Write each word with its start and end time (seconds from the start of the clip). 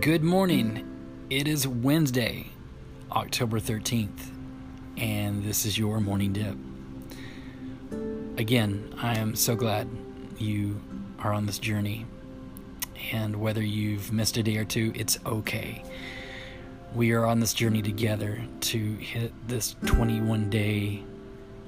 Good 0.00 0.22
morning. 0.22 0.86
It 1.28 1.48
is 1.48 1.66
Wednesday, 1.66 2.46
October 3.10 3.58
13th, 3.58 4.30
and 4.96 5.42
this 5.42 5.66
is 5.66 5.76
your 5.76 6.00
morning 6.00 6.32
dip. 6.32 6.56
Again, 8.38 8.94
I 9.02 9.18
am 9.18 9.34
so 9.34 9.56
glad 9.56 9.88
you 10.38 10.80
are 11.18 11.32
on 11.32 11.46
this 11.46 11.58
journey, 11.58 12.06
and 13.10 13.40
whether 13.40 13.60
you've 13.60 14.12
missed 14.12 14.36
a 14.36 14.42
day 14.44 14.58
or 14.58 14.64
two, 14.64 14.92
it's 14.94 15.18
okay. 15.26 15.82
We 16.94 17.10
are 17.10 17.26
on 17.26 17.40
this 17.40 17.52
journey 17.52 17.82
together 17.82 18.40
to 18.60 18.94
hit 18.94 19.32
this 19.48 19.74
21 19.86 20.48
day 20.48 21.02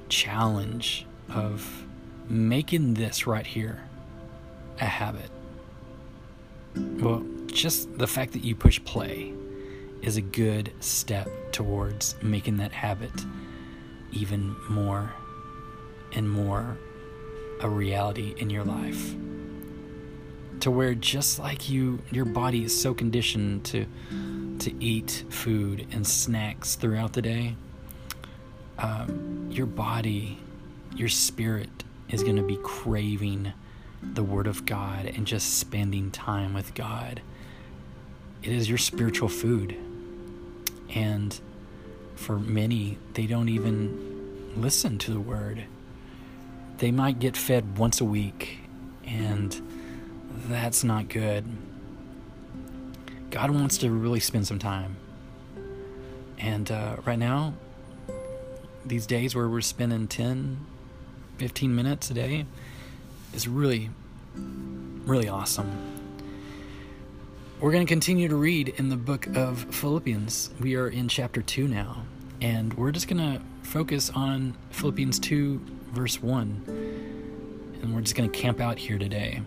challenge 0.07 1.05
of 1.29 1.85
making 2.29 2.93
this 2.93 3.27
right 3.27 3.45
here 3.45 3.83
a 4.79 4.85
habit. 4.85 5.29
Well, 6.75 7.25
just 7.51 7.97
the 7.97 8.07
fact 8.07 8.33
that 8.33 8.43
you 8.43 8.55
push 8.55 8.83
play 8.83 9.33
is 10.01 10.17
a 10.17 10.21
good 10.21 10.71
step 10.79 11.29
towards 11.51 12.15
making 12.21 12.57
that 12.57 12.71
habit 12.71 13.11
even 14.11 14.55
more 14.69 15.13
and 16.13 16.29
more 16.29 16.77
a 17.61 17.69
reality 17.69 18.33
in 18.37 18.49
your 18.49 18.63
life. 18.63 19.15
To 20.61 20.71
where 20.71 20.93
just 20.93 21.39
like 21.39 21.69
you 21.69 21.99
your 22.11 22.25
body 22.25 22.63
is 22.63 22.79
so 22.79 22.93
conditioned 22.93 23.65
to 23.65 23.85
to 24.59 24.83
eat 24.83 25.25
food 25.29 25.87
and 25.91 26.05
snacks 26.05 26.75
throughout 26.75 27.13
the 27.13 27.21
day 27.21 27.55
um, 28.77 29.47
your 29.49 29.65
body 29.65 30.37
your 30.95 31.09
spirit 31.09 31.83
is 32.09 32.21
going 32.21 32.35
to 32.35 32.43
be 32.43 32.57
craving 32.57 33.53
the 34.03 34.23
word 34.23 34.45
of 34.45 34.65
god 34.67 35.07
and 35.07 35.25
just 35.25 35.57
spending 35.57 36.11
time 36.11 36.53
with 36.53 36.75
god 36.75 37.21
it 38.43 38.51
is 38.51 38.67
your 38.67 38.77
spiritual 38.77 39.29
food. 39.29 39.75
And 40.93 41.39
for 42.15 42.39
many, 42.39 42.97
they 43.13 43.25
don't 43.25 43.49
even 43.49 44.51
listen 44.55 44.97
to 44.99 45.11
the 45.11 45.19
word. 45.19 45.65
They 46.77 46.91
might 46.91 47.19
get 47.19 47.37
fed 47.37 47.77
once 47.77 48.01
a 48.01 48.05
week, 48.05 48.59
and 49.05 49.59
that's 50.47 50.83
not 50.83 51.07
good. 51.09 51.45
God 53.29 53.51
wants 53.51 53.77
to 53.79 53.89
really 53.89 54.19
spend 54.19 54.47
some 54.47 54.59
time. 54.59 54.97
And 56.37 56.71
uh, 56.71 56.97
right 57.05 57.19
now, 57.19 57.53
these 58.85 59.05
days 59.05 59.35
where 59.35 59.47
we're 59.47 59.61
spending 59.61 60.07
10, 60.07 60.65
15 61.37 61.75
minutes 61.75 62.09
a 62.09 62.13
day 62.15 62.45
is 63.33 63.47
really, 63.47 63.91
really 64.35 65.29
awesome. 65.29 66.00
We're 67.61 67.71
going 67.71 67.85
to 67.85 67.93
continue 67.93 68.27
to 68.27 68.37
read 68.37 68.69
in 68.69 68.89
the 68.89 68.97
book 68.97 69.27
of 69.35 69.59
Philippians. 69.75 70.49
We 70.59 70.75
are 70.77 70.87
in 70.87 71.07
chapter 71.07 71.43
2 71.43 71.67
now, 71.67 72.05
and 72.41 72.73
we're 72.73 72.89
just 72.89 73.07
going 73.07 73.19
to 73.19 73.39
focus 73.61 74.09
on 74.15 74.57
Philippians 74.71 75.19
2, 75.19 75.61
verse 75.91 76.19
1. 76.23 76.63
And 77.83 77.93
we're 77.93 78.01
just 78.01 78.15
going 78.15 78.31
to 78.31 78.35
camp 78.35 78.61
out 78.61 78.79
here 78.79 78.97
today. 78.97 79.43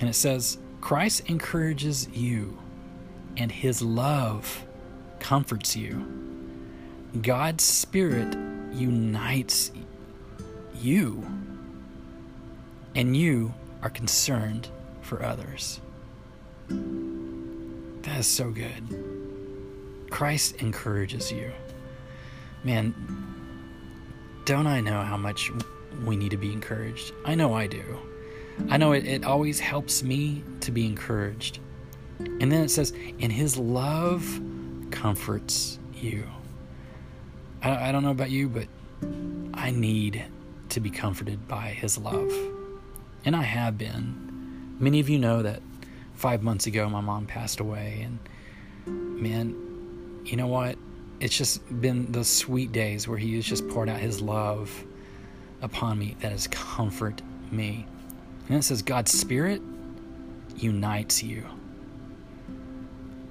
And 0.00 0.08
it 0.08 0.14
says, 0.14 0.56
Christ 0.80 1.28
encourages 1.28 2.08
you, 2.08 2.56
and 3.36 3.52
his 3.52 3.82
love 3.82 4.64
comforts 5.18 5.76
you. 5.76 6.06
God's 7.20 7.62
Spirit 7.62 8.34
unites 8.72 9.70
you, 10.80 11.26
and 12.94 13.14
you 13.14 13.52
are 13.82 13.90
concerned 13.90 14.70
for 15.02 15.22
others. 15.22 15.78
That 18.02 18.18
is 18.18 18.26
so 18.26 18.50
good. 18.50 18.82
Christ 20.10 20.56
encourages 20.56 21.32
you. 21.32 21.52
Man, 22.64 22.94
don't 24.44 24.66
I 24.66 24.80
know 24.80 25.02
how 25.02 25.16
much 25.16 25.50
we 26.04 26.16
need 26.16 26.30
to 26.30 26.36
be 26.36 26.52
encouraged? 26.52 27.12
I 27.24 27.34
know 27.34 27.54
I 27.54 27.66
do. 27.66 27.98
I 28.68 28.76
know 28.76 28.92
it, 28.92 29.06
it 29.06 29.24
always 29.24 29.60
helps 29.60 30.02
me 30.02 30.44
to 30.60 30.70
be 30.70 30.86
encouraged. 30.86 31.58
And 32.18 32.52
then 32.52 32.62
it 32.62 32.70
says, 32.70 32.92
and 33.20 33.32
his 33.32 33.56
love 33.56 34.40
comforts 34.90 35.78
you. 35.94 36.26
I, 37.62 37.88
I 37.88 37.92
don't 37.92 38.02
know 38.02 38.10
about 38.10 38.30
you, 38.30 38.48
but 38.48 38.68
I 39.54 39.70
need 39.70 40.24
to 40.70 40.80
be 40.80 40.90
comforted 40.90 41.48
by 41.48 41.68
his 41.68 41.98
love. 41.98 42.32
And 43.24 43.36
I 43.36 43.42
have 43.42 43.78
been. 43.78 44.76
Many 44.78 45.00
of 45.00 45.08
you 45.08 45.18
know 45.18 45.42
that 45.42 45.62
five 46.22 46.40
months 46.40 46.68
ago, 46.68 46.88
my 46.88 47.00
mom 47.00 47.26
passed 47.26 47.58
away. 47.58 48.06
And 48.06 49.20
man, 49.20 50.22
you 50.24 50.36
know 50.36 50.46
what? 50.46 50.78
It's 51.18 51.36
just 51.36 51.60
been 51.80 52.12
those 52.12 52.28
sweet 52.28 52.70
days 52.70 53.08
where 53.08 53.18
He 53.18 53.34
has 53.34 53.44
just 53.44 53.68
poured 53.68 53.88
out 53.88 53.98
His 53.98 54.22
love 54.22 54.84
upon 55.62 55.98
me 55.98 56.16
that 56.20 56.30
has 56.30 56.46
comfort 56.46 57.20
me. 57.50 57.86
And 58.48 58.56
it 58.56 58.62
says, 58.62 58.82
God's 58.82 59.10
Spirit 59.10 59.60
unites 60.56 61.22
you. 61.22 61.44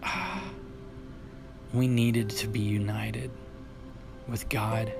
We 1.74 1.88
needed 1.88 2.30
to 2.32 2.50
be 2.50 2.60
united 2.60 3.32
with 4.28 4.50
God. 4.50 4.92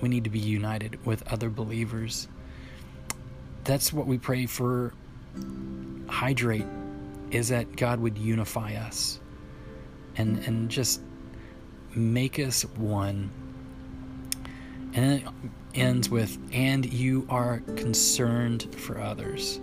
We 0.00 0.08
need 0.08 0.24
to 0.24 0.30
be 0.30 0.38
united 0.38 1.04
with 1.04 1.22
other 1.30 1.50
believers. 1.50 2.28
That's 3.64 3.92
what 3.92 4.06
we 4.06 4.16
pray 4.16 4.46
for. 4.46 4.94
Hydrate 6.08 6.64
is 7.30 7.48
that 7.48 7.76
God 7.76 8.00
would 8.00 8.18
unify 8.18 8.74
us 8.74 9.20
and 10.16 10.38
and 10.46 10.70
just 10.70 11.00
make 11.94 12.38
us 12.38 12.62
one. 12.62 13.30
And 14.94 15.20
it 15.20 15.28
ends 15.74 16.08
with, 16.08 16.38
and 16.52 16.90
you 16.90 17.26
are 17.28 17.60
concerned 17.76 18.74
for 18.74 19.00
others. 19.00 19.60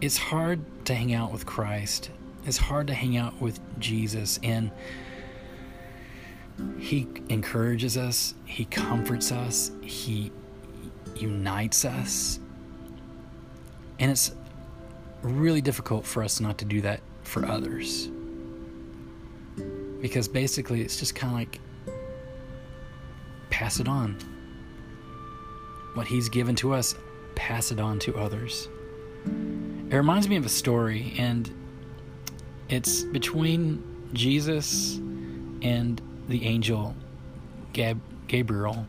It's 0.00 0.16
hard 0.16 0.60
to 0.86 0.94
hang 0.94 1.12
out 1.12 1.32
with 1.32 1.44
Christ. 1.46 2.10
It's 2.44 2.56
hard 2.56 2.86
to 2.86 2.94
hang 2.94 3.16
out 3.16 3.40
with 3.40 3.58
Jesus. 3.80 4.38
And 4.42 4.70
He 6.78 7.08
encourages 7.28 7.96
us, 7.96 8.34
He 8.44 8.64
comforts 8.64 9.32
us, 9.32 9.72
He 9.82 10.30
unites 11.16 11.84
us. 11.84 12.38
And 13.98 14.10
it's 14.10 14.32
really 15.26 15.60
difficult 15.60 16.04
for 16.04 16.22
us 16.22 16.40
not 16.40 16.58
to 16.58 16.64
do 16.64 16.80
that 16.82 17.00
for 17.22 17.44
others. 17.46 18.08
Because 20.00 20.28
basically, 20.28 20.82
it's 20.82 20.96
just 20.96 21.14
kind 21.14 21.32
of 21.32 21.38
like 21.38 21.60
pass 23.50 23.80
it 23.80 23.88
on. 23.88 24.16
What 25.94 26.06
He's 26.06 26.28
given 26.28 26.54
to 26.56 26.74
us, 26.74 26.94
pass 27.34 27.72
it 27.72 27.80
on 27.80 27.98
to 28.00 28.16
others. 28.16 28.68
It 29.24 29.94
reminds 29.94 30.28
me 30.28 30.36
of 30.36 30.44
a 30.44 30.50
story, 30.50 31.14
and 31.18 31.50
it's 32.68 33.02
between 33.02 33.82
Jesus 34.12 34.96
and 35.62 36.00
the 36.28 36.44
angel 36.44 36.94
Gab- 37.72 38.00
Gabriel. 38.28 38.86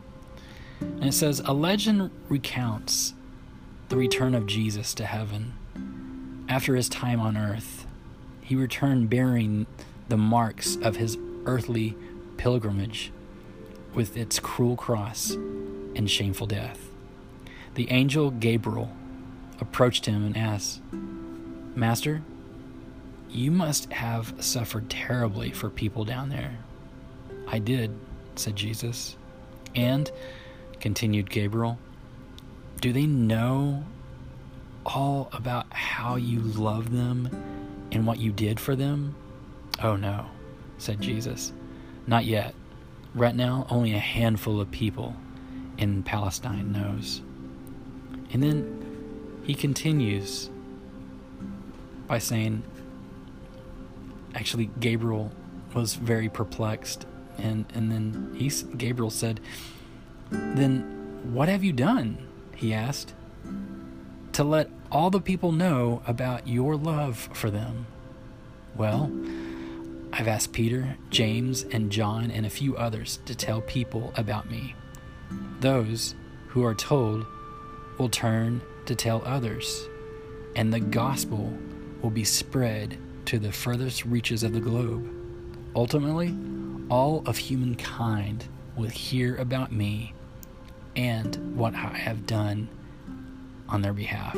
And 0.80 1.04
it 1.04 1.14
says, 1.14 1.40
A 1.44 1.52
legend 1.52 2.10
recounts 2.28 3.14
the 3.88 3.96
return 3.96 4.34
of 4.34 4.46
Jesus 4.46 4.94
to 4.94 5.06
heaven. 5.06 5.54
After 6.48 6.74
his 6.74 6.88
time 6.88 7.20
on 7.20 7.36
earth, 7.36 7.86
he 8.40 8.56
returned 8.56 9.10
bearing 9.10 9.66
the 10.08 10.16
marks 10.16 10.76
of 10.76 10.96
his 10.96 11.18
earthly 11.44 11.94
pilgrimage 12.38 13.12
with 13.94 14.16
its 14.16 14.38
cruel 14.38 14.76
cross 14.76 15.32
and 15.32 16.10
shameful 16.10 16.46
death. 16.46 16.90
The 17.74 17.90
angel 17.90 18.30
Gabriel 18.30 18.90
approached 19.60 20.06
him 20.06 20.24
and 20.24 20.36
asked, 20.36 20.80
Master, 21.74 22.22
you 23.28 23.50
must 23.50 23.92
have 23.92 24.32
suffered 24.40 24.88
terribly 24.88 25.50
for 25.50 25.68
people 25.68 26.04
down 26.04 26.30
there. 26.30 26.58
I 27.46 27.58
did, 27.58 27.94
said 28.36 28.56
Jesus. 28.56 29.16
And, 29.74 30.10
continued 30.80 31.28
Gabriel, 31.28 31.78
do 32.80 32.92
they 32.92 33.06
know 33.06 33.84
all 34.88 35.28
about 35.32 35.72
how 35.72 36.16
you 36.16 36.40
love 36.40 36.90
them 36.92 37.28
and 37.92 38.06
what 38.06 38.18
you 38.18 38.32
did 38.32 38.58
for 38.58 38.74
them? 38.74 39.14
Oh 39.82 39.96
no, 39.96 40.26
said 40.78 41.00
Jesus. 41.00 41.52
Not 42.06 42.24
yet. 42.24 42.54
Right 43.14 43.34
now, 43.34 43.66
only 43.70 43.94
a 43.94 43.98
handful 43.98 44.60
of 44.60 44.70
people 44.70 45.14
in 45.76 46.02
Palestine 46.02 46.72
knows. 46.72 47.22
And 48.32 48.42
then 48.42 49.42
he 49.44 49.54
continues 49.54 50.50
by 52.06 52.18
saying, 52.18 52.62
actually, 54.34 54.70
Gabriel 54.80 55.32
was 55.74 55.94
very 55.94 56.28
perplexed. 56.28 57.06
And, 57.36 57.66
and 57.74 57.90
then 57.90 58.34
he, 58.36 58.50
Gabriel 58.76 59.10
said, 59.10 59.40
Then 60.30 61.30
what 61.32 61.48
have 61.48 61.62
you 61.62 61.72
done? 61.72 62.26
He 62.56 62.74
asked 62.74 63.14
to 64.38 64.44
let 64.44 64.70
all 64.92 65.10
the 65.10 65.20
people 65.20 65.50
know 65.50 66.00
about 66.06 66.46
your 66.46 66.76
love 66.76 67.28
for 67.32 67.50
them. 67.50 67.88
Well, 68.76 69.10
I've 70.12 70.28
asked 70.28 70.52
Peter, 70.52 70.96
James, 71.10 71.64
and 71.64 71.90
John, 71.90 72.30
and 72.30 72.46
a 72.46 72.50
few 72.50 72.76
others 72.76 73.18
to 73.26 73.34
tell 73.34 73.60
people 73.60 74.12
about 74.16 74.48
me. 74.48 74.76
Those 75.58 76.14
who 76.46 76.62
are 76.64 76.76
told 76.76 77.26
will 77.98 78.08
turn 78.08 78.62
to 78.86 78.94
tell 78.94 79.24
others, 79.24 79.88
and 80.54 80.72
the 80.72 80.78
gospel 80.78 81.52
will 82.00 82.10
be 82.10 82.22
spread 82.22 82.96
to 83.24 83.40
the 83.40 83.50
furthest 83.50 84.04
reaches 84.04 84.44
of 84.44 84.52
the 84.52 84.60
globe. 84.60 85.04
Ultimately, 85.74 86.32
all 86.88 87.24
of 87.26 87.38
humankind 87.38 88.44
will 88.76 88.88
hear 88.88 89.34
about 89.34 89.72
me 89.72 90.14
and 90.94 91.56
what 91.56 91.74
I 91.74 91.88
have 91.88 92.24
done 92.24 92.68
on 93.68 93.82
their 93.82 93.92
behalf. 93.92 94.36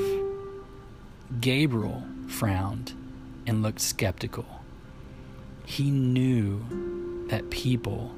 Gabriel 1.40 2.02
frowned 2.28 2.94
and 3.46 3.62
looked 3.62 3.80
skeptical. 3.80 4.46
He 5.64 5.90
knew 5.90 7.26
that 7.28 7.50
people 7.50 8.12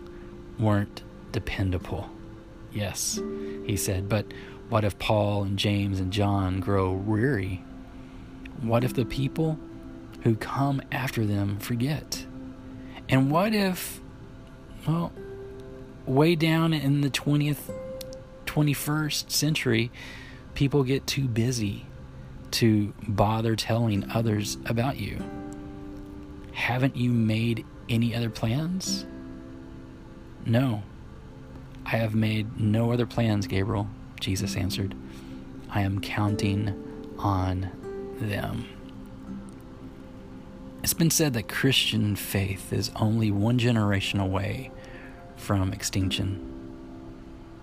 weren't 0.59 1.03
dependable. 1.33 2.09
Yes, 2.73 3.21
he 3.67 3.77
said, 3.77 4.09
but 4.09 4.27
what 4.71 4.85
if 4.85 4.99
Paul 4.99 5.43
and 5.43 5.59
James 5.59 6.01
and 6.01 6.13
John 6.13 6.61
grow 6.61 6.93
weary? 6.93 7.63
What 8.63 8.85
if 8.85 8.95
the 8.95 9.05
people 9.05 9.59
who 10.23 10.35
come 10.37 10.81
after 10.91 11.27
them 11.27 11.59
forget? 11.59 12.25
And 13.09 13.31
what 13.31 13.55
if, 13.55 14.01
well, 14.87 15.13
way 16.07 16.35
down 16.35 16.73
in 16.73 17.03
the 17.03 17.11
20th, 17.11 17.71
21st 18.47 19.31
century, 19.31 19.91
people 20.55 20.85
get 20.85 21.07
too 21.07 21.27
busy 21.29 21.87
to 22.53 22.93
bother 23.09 23.57
telling 23.57 24.11
others 24.11 24.59
about 24.67 24.99
you? 24.99 25.23
Haven't 26.53 26.97
you 26.97 27.11
made 27.11 27.65
any 27.89 28.15
other 28.15 28.31
plans? 28.31 29.07
No. 30.45 30.83
I 31.85 31.97
have 31.97 32.15
made 32.15 32.61
no 32.61 32.93
other 32.93 33.07
plans, 33.07 33.47
Gabriel, 33.47 33.89
Jesus 34.21 34.57
answered. 34.57 34.95
I 35.71 35.81
am 35.81 36.01
counting 36.01 37.15
on 37.19 37.71
them. 38.21 38.67
It's 40.83 40.95
been 40.95 41.11
said 41.11 41.33
that 41.35 41.49
Christian 41.49 42.17
faith 42.17 42.73
is 42.73 42.91
only 42.97 43.31
one 43.31 43.59
generation 43.59 44.21
away 44.21 44.71
from 45.37 45.73
extinction. 45.73 46.49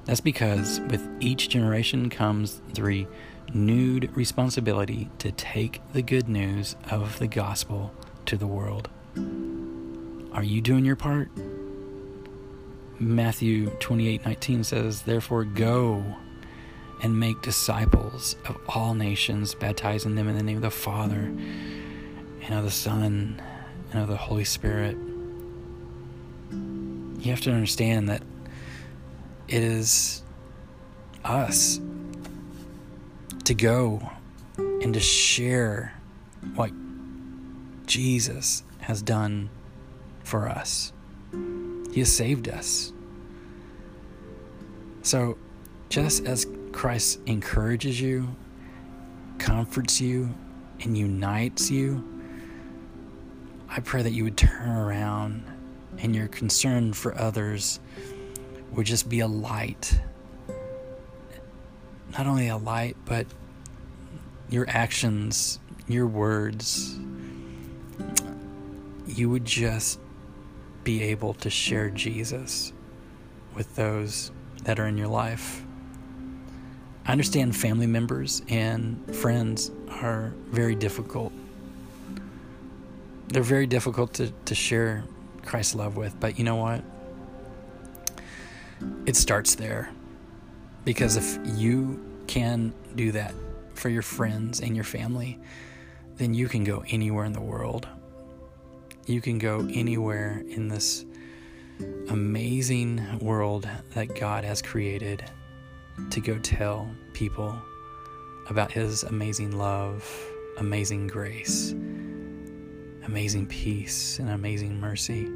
That's 0.10 0.22
because 0.22 0.80
with 0.90 1.08
each 1.20 1.50
generation 1.50 2.10
comes 2.10 2.64
the 2.74 3.08
renewed 3.54 4.10
responsibility 4.16 5.08
to 5.20 5.32
take 5.32 5.84
the 5.94 6.02
good 6.02 6.28
news 6.28 6.76
of 6.90 7.20
the 7.20 7.28
gospel 7.28 7.94
to 8.26 8.36
the 8.36 8.48
world. 8.48 8.90
Are 10.34 10.44
you 10.44 10.62
doing 10.62 10.84
your 10.84 10.96
part? 10.96 11.30
Matthew 12.98 13.70
28:19 13.80 14.64
says, 14.64 15.04
"Therefore 15.04 15.44
go 15.44 16.04
and 17.04 17.20
make 17.20 17.44
disciples 17.44 18.36
of 18.48 18.58
all 18.68 18.96
nations, 18.96 19.54
baptizing 19.54 20.16
them 20.16 20.28
in 20.28 20.36
the 20.36 20.42
name 20.42 20.58
of 20.58 20.64
the 20.64 20.72
Father 20.72 21.32
and 22.42 22.56
of 22.56 22.64
the 22.64 22.72
Son 22.72 23.40
and 23.92 24.02
of 24.02 24.08
the 24.08 24.18
Holy 24.18 24.44
Spirit." 24.44 24.98
You 26.52 27.30
have 27.30 27.42
to 27.42 27.52
understand 27.52 28.10
that 28.10 28.24
it 29.50 29.64
is 29.64 30.22
us 31.26 31.80
to 33.46 33.56
go 33.56 34.08
and 34.58 34.94
to 34.94 35.00
share 35.00 35.96
what 36.54 36.72
Jesus 37.88 38.64
has 38.78 39.02
done 39.02 39.50
for 40.24 40.48
us. 40.48 40.94
He 41.92 42.00
has 42.02 42.16
saved 42.16 42.48
us. 42.48 42.94
So, 45.02 45.36
just 45.90 46.28
as 46.28 46.46
Christ 46.72 47.20
encourages 47.26 48.00
you, 48.00 48.28
comforts 49.40 50.00
you, 50.00 50.30
and 50.82 50.96
unites 50.96 51.72
you, 51.72 52.04
I 53.68 53.80
pray 53.80 54.04
that 54.04 54.12
you 54.12 54.26
would 54.26 54.38
turn 54.38 54.70
around 54.70 55.44
and 55.98 56.16
your 56.16 56.28
concern 56.28 56.94
for 56.94 57.18
others 57.18 57.80
would 58.72 58.86
just 58.86 59.10
be 59.10 59.20
a 59.20 59.28
light. 59.28 60.00
Not 62.18 62.28
only 62.28 62.48
a 62.48 62.58
light, 62.58 62.98
but 63.06 63.28
your 64.50 64.66
actions, 64.68 65.60
your 65.88 66.08
words, 66.08 66.98
you 69.06 69.30
would 69.30 69.46
just 69.46 70.00
be 70.84 71.04
able 71.04 71.34
to 71.36 71.50
share 71.50 71.90
Jesus 71.90 72.74
with 73.56 73.76
those 73.76 74.32
that 74.64 74.80
are 74.80 74.88
in 74.88 74.98
your 74.98 75.08
life. 75.08 75.64
I 77.06 77.12
understand 77.12 77.56
family 77.56 77.88
members 77.88 78.44
and 78.50 79.04
friends 79.16 79.72
are 79.90 80.34
very 80.48 80.76
difficult. 80.76 81.34
They're 83.28 83.42
very 83.42 83.68
difficult 83.68 84.14
to, 84.16 84.32
to 84.46 84.56
share 84.56 85.04
Christ's 85.44 85.76
love 85.76 85.98
with, 85.98 86.20
but 86.20 86.38
you 86.38 86.46
know 86.46 86.56
what? 86.56 86.84
It 89.06 89.16
starts 89.16 89.56
there. 89.56 89.92
Because 90.86 91.18
if 91.18 91.38
you 91.58 92.04
can 92.28 92.74
do 92.96 93.12
that 93.12 93.34
for 93.74 93.90
your 93.90 94.02
friends 94.02 94.60
and 94.60 94.76
your 94.76 94.86
family, 94.86 95.40
then 96.16 96.34
you 96.34 96.48
can 96.48 96.64
go 96.64 96.84
anywhere 96.88 97.26
in 97.26 97.34
the 97.34 97.42
world 97.42 97.88
you 99.10 99.22
can 99.22 99.40
go 99.40 99.68
anywhere 99.74 100.44
in 100.50 100.68
this 100.68 101.04
amazing 102.10 103.18
world 103.20 103.68
that 103.96 104.14
God 104.14 104.44
has 104.44 104.62
created 104.62 105.26
to 106.12 106.22
go 106.22 106.38
tell 106.38 106.88
people 107.14 107.60
about 108.52 108.72
His 108.72 109.02
amazing 109.02 109.58
love, 109.58 110.08
amazing 110.58 111.08
grace, 111.08 111.72
amazing 113.04 113.48
peace, 113.48 114.20
and 114.20 114.30
amazing 114.30 114.80
mercy. 114.80 115.28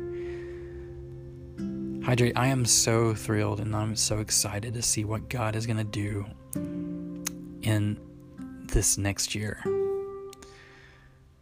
Hydrate, 2.04 2.34
I 2.36 2.48
am 2.48 2.66
so 2.66 3.14
thrilled 3.14 3.62
and 3.62 3.74
I'm 3.76 3.96
so 3.96 4.20
excited 4.20 4.74
to 4.74 4.82
see 4.82 5.06
what 5.06 5.30
God 5.30 5.56
is 5.56 5.66
going 5.66 5.78
to 5.78 5.84
do 5.84 6.26
in 7.62 7.98
this 8.68 8.98
next 8.98 9.34
year. 9.34 9.62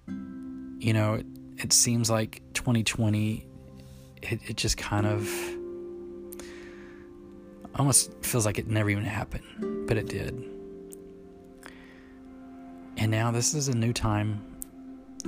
You 0.07 0.93
know, 0.93 1.21
it 1.57 1.73
seems 1.73 2.09
like 2.09 2.41
2020 2.53 3.45
it, 4.21 4.39
it 4.47 4.57
just 4.57 4.77
kind 4.77 5.05
of 5.05 5.27
almost 7.75 8.11
feels 8.23 8.45
like 8.45 8.59
it 8.59 8.67
never 8.67 8.89
even 8.89 9.05
happened 9.05 9.87
but 9.87 9.97
it 9.97 10.07
did 10.07 10.33
and 12.97 13.09
now 13.09 13.31
this 13.31 13.53
is 13.53 13.67
a 13.67 13.75
new 13.75 13.93
time 13.93 14.41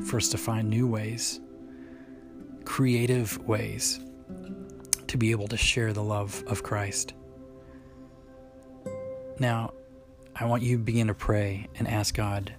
for 0.05 0.17
us 0.17 0.29
to 0.29 0.37
find 0.37 0.69
new 0.69 0.85
ways 0.85 1.39
creative 2.65 3.37
ways 3.47 3.99
to 5.13 5.17
be 5.17 5.32
able 5.32 5.48
to 5.48 5.58
share 5.58 5.93
the 5.93 6.03
love 6.03 6.43
of 6.48 6.62
christ 6.62 7.13
now 9.39 9.72
i 10.36 10.46
want 10.46 10.62
you 10.62 10.77
to 10.77 10.84
begin 10.84 11.08
to 11.08 11.13
pray 11.13 11.67
and 11.75 11.88
ask 11.88 12.15
god 12.15 12.53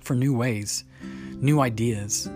for 0.00 0.14
new 0.14 0.34
ways 0.34 0.84
new 1.42 1.60
ideas, 1.60 2.30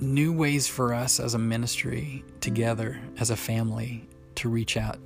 new 0.00 0.32
ways 0.32 0.66
for 0.66 0.92
us 0.92 1.20
as 1.20 1.34
a 1.34 1.38
ministry 1.38 2.24
together, 2.40 3.00
as 3.18 3.30
a 3.30 3.36
family, 3.36 4.06
to 4.34 4.48
reach 4.48 4.76
out 4.76 4.98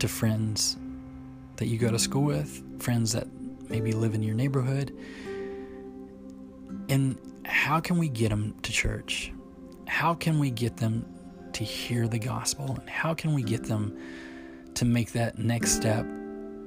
to 0.00 0.08
friends 0.08 0.76
that 1.56 1.66
you 1.66 1.78
go 1.78 1.90
to 1.90 1.98
school 1.98 2.24
with, 2.24 2.62
friends 2.82 3.12
that 3.12 3.28
maybe 3.70 3.92
live 3.92 4.14
in 4.14 4.22
your 4.22 4.34
neighborhood. 4.34 4.92
And 6.88 7.16
how 7.44 7.78
can 7.78 7.96
we 7.96 8.08
get 8.08 8.30
them 8.30 8.54
to 8.62 8.72
church? 8.72 9.32
How 9.86 10.14
can 10.14 10.40
we 10.40 10.50
get 10.50 10.76
them 10.76 11.06
to 11.58 11.64
hear 11.64 12.08
the 12.08 12.18
gospel? 12.18 12.76
And 12.80 12.88
how 12.88 13.14
can 13.14 13.34
we 13.34 13.42
get 13.42 13.64
them 13.64 13.96
to 14.74 14.84
make 14.84 15.12
that 15.12 15.38
next 15.38 15.72
step 15.72 16.04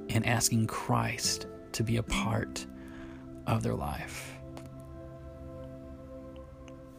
in 0.08 0.24
asking 0.24 0.68
Christ 0.68 1.46
to 1.72 1.82
be 1.82 1.96
a 1.96 2.02
part 2.02 2.64
of 3.46 3.62
their 3.62 3.74
life? 3.74 4.32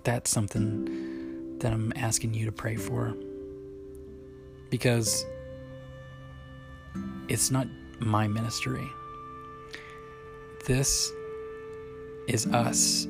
that's 0.04 0.30
something 0.30 1.58
that 1.60 1.72
I'm 1.72 1.94
asking 1.96 2.34
you 2.34 2.46
to 2.46 2.52
pray 2.52 2.76
for. 2.76 3.16
Because 4.70 5.26
it's 7.28 7.52
not 7.52 7.68
my 8.00 8.28
ministry. 8.28 8.88
This 10.66 11.12
is 12.28 12.48
us 12.48 13.08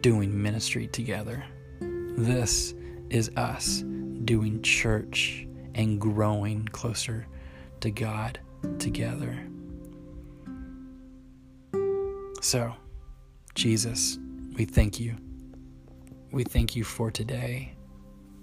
doing 0.00 0.42
ministry 0.42 0.86
together. 0.88 1.44
This 1.80 2.74
is 3.10 3.30
us 3.36 3.82
doing 4.24 4.62
church 4.62 5.46
and 5.74 6.00
growing 6.00 6.66
closer 6.66 7.26
to 7.80 7.90
God 7.90 8.38
together. 8.78 9.38
So, 12.40 12.74
Jesus, 13.54 14.18
we 14.56 14.64
thank 14.64 15.00
you. 15.00 15.16
We 16.30 16.44
thank 16.44 16.76
you 16.76 16.84
for 16.84 17.10
today. 17.10 17.74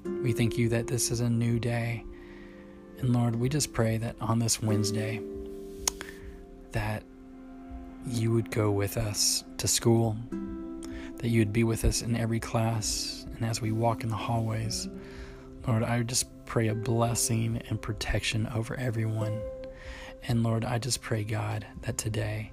We 0.03 0.33
thank 0.33 0.57
you 0.57 0.69
that 0.69 0.87
this 0.87 1.11
is 1.11 1.19
a 1.19 1.29
new 1.29 1.59
day. 1.59 2.03
And 2.99 3.13
Lord, 3.13 3.35
we 3.35 3.49
just 3.49 3.73
pray 3.73 3.97
that 3.97 4.15
on 4.21 4.39
this 4.39 4.61
Wednesday 4.61 5.21
that 6.71 7.03
you 8.05 8.31
would 8.31 8.51
go 8.51 8.71
with 8.71 8.97
us 8.97 9.43
to 9.57 9.67
school, 9.67 10.15
that 11.25 11.31
you 11.31 11.41
would 11.41 11.51
be 11.51 11.63
with 11.63 11.83
us 11.85 12.03
in 12.03 12.15
every 12.15 12.39
class 12.39 13.25
and 13.35 13.43
as 13.49 13.59
we 13.59 13.71
walk 13.71 14.03
in 14.03 14.09
the 14.09 14.15
hallways. 14.15 14.87
Lord, 15.67 15.81
I 15.81 16.03
just 16.03 16.27
pray 16.45 16.67
a 16.67 16.75
blessing 16.75 17.63
and 17.67 17.81
protection 17.81 18.47
over 18.53 18.75
everyone. 18.75 19.41
And 20.27 20.43
Lord, 20.43 20.63
I 20.63 20.77
just 20.77 21.01
pray, 21.01 21.23
God, 21.23 21.65
that 21.81 21.97
today 21.97 22.51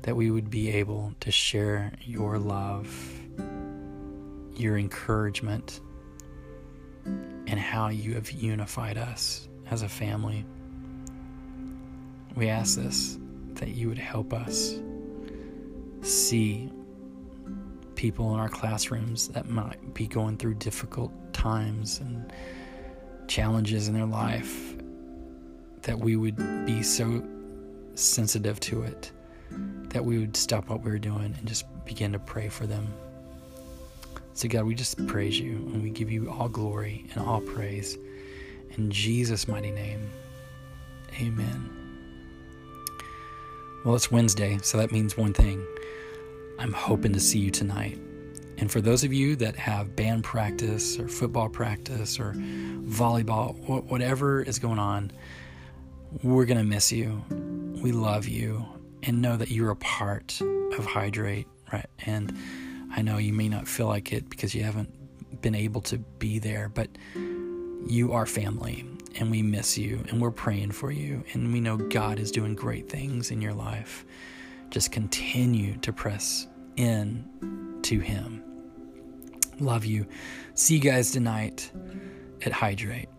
that 0.00 0.16
we 0.16 0.30
would 0.30 0.48
be 0.48 0.70
able 0.70 1.12
to 1.20 1.30
share 1.30 1.92
your 2.00 2.38
love, 2.38 2.88
your 4.56 4.78
encouragement, 4.78 5.82
and 7.04 7.58
how 7.60 7.88
you 7.88 8.14
have 8.14 8.30
unified 8.30 8.96
us 8.96 9.50
as 9.70 9.82
a 9.82 9.88
family. 9.90 10.46
We 12.36 12.48
ask 12.48 12.78
this 12.78 13.18
that 13.56 13.68
you 13.68 13.88
would 13.88 13.98
help 13.98 14.32
us 14.32 14.80
see 16.00 16.70
people 17.94 18.34
in 18.34 18.40
our 18.40 18.48
classrooms 18.48 19.28
that 19.28 19.48
might 19.48 19.94
be 19.94 20.06
going 20.06 20.36
through 20.36 20.54
difficult 20.54 21.12
times 21.32 22.00
and 22.00 22.32
challenges 23.28 23.88
in 23.88 23.94
their 23.94 24.06
life, 24.06 24.74
that 25.82 25.98
we 25.98 26.16
would 26.16 26.36
be 26.66 26.82
so 26.82 27.22
sensitive 27.94 28.58
to 28.60 28.82
it 28.82 29.12
that 29.92 30.04
we 30.04 30.18
would 30.18 30.36
stop 30.36 30.68
what 30.68 30.82
we 30.82 30.90
were 30.90 30.98
doing 30.98 31.34
and 31.38 31.46
just 31.46 31.64
begin 31.84 32.12
to 32.12 32.18
pray 32.18 32.48
for 32.48 32.66
them. 32.66 32.92
So, 34.34 34.48
God, 34.48 34.64
we 34.64 34.74
just 34.74 35.06
praise 35.06 35.38
you 35.38 35.56
and 35.56 35.82
we 35.82 35.90
give 35.90 36.10
you 36.10 36.30
all 36.30 36.48
glory 36.48 37.04
and 37.12 37.22
all 37.24 37.40
praise. 37.40 37.98
In 38.76 38.90
Jesus' 38.90 39.46
mighty 39.46 39.70
name, 39.70 40.10
amen. 41.20 41.70
Well, 43.84 43.94
it's 43.94 44.10
Wednesday, 44.10 44.58
so 44.62 44.78
that 44.78 44.92
means 44.92 45.16
one 45.16 45.34
thing. 45.34 45.62
I'm 46.58 46.72
hoping 46.72 47.12
to 47.12 47.20
see 47.20 47.38
you 47.38 47.50
tonight. 47.50 47.98
And 48.58 48.70
for 48.70 48.80
those 48.80 49.02
of 49.02 49.12
you 49.12 49.34
that 49.36 49.56
have 49.56 49.96
band 49.96 50.24
practice 50.24 50.98
or 50.98 51.08
football 51.08 51.48
practice 51.48 52.20
or 52.20 52.34
volleyball, 52.34 53.56
whatever 53.88 54.42
is 54.42 54.58
going 54.58 54.78
on, 54.78 55.10
we're 56.22 56.44
going 56.44 56.58
to 56.58 56.64
miss 56.64 56.92
you. 56.92 57.24
We 57.82 57.92
love 57.92 58.28
you 58.28 58.64
and 59.02 59.20
know 59.20 59.36
that 59.36 59.50
you're 59.50 59.70
a 59.70 59.76
part 59.76 60.40
of 60.76 60.86
Hydrate, 60.86 61.48
right? 61.72 61.86
And 62.06 62.36
I 62.94 63.02
know 63.02 63.18
you 63.18 63.32
may 63.32 63.48
not 63.48 63.66
feel 63.66 63.86
like 63.86 64.12
it 64.12 64.28
because 64.28 64.54
you 64.54 64.62
haven't 64.62 65.42
been 65.42 65.54
able 65.54 65.80
to 65.82 65.98
be 65.98 66.38
there, 66.38 66.68
but 66.68 66.88
you 67.86 68.12
are 68.12 68.26
family 68.26 68.86
and 69.16 69.30
we 69.30 69.42
miss 69.42 69.76
you 69.76 70.04
and 70.08 70.20
we're 70.20 70.30
praying 70.30 70.70
for 70.70 70.90
you 70.90 71.24
and 71.32 71.52
we 71.52 71.60
know 71.60 71.76
God 71.76 72.18
is 72.18 72.30
doing 72.30 72.54
great 72.54 72.88
things 72.88 73.30
in 73.30 73.42
your 73.42 73.54
life. 73.54 74.04
Just 74.72 74.90
continue 74.90 75.76
to 75.80 75.92
press 75.92 76.48
in 76.76 77.28
to 77.82 78.00
Him. 78.00 78.42
Love 79.60 79.84
you. 79.84 80.06
See 80.54 80.76
you 80.76 80.80
guys 80.80 81.10
tonight 81.10 81.70
at 82.46 82.52
Hydrate. 82.52 83.10